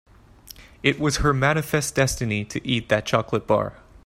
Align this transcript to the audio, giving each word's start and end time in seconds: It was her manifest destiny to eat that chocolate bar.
It 0.81 0.99
was 0.99 1.17
her 1.17 1.31
manifest 1.31 1.93
destiny 1.93 2.43
to 2.45 2.67
eat 2.67 2.89
that 2.89 3.05
chocolate 3.05 3.45
bar. 3.45 3.73